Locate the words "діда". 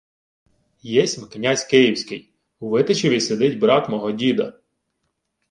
4.11-4.59